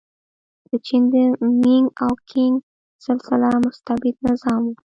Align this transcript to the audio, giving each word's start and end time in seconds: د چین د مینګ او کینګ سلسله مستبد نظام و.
د 0.67 0.69
چین 0.85 1.03
د 1.13 1.15
مینګ 1.61 1.87
او 2.03 2.11
کینګ 2.29 2.55
سلسله 3.05 3.49
مستبد 3.63 4.15
نظام 4.27 4.61
و. 4.69 4.73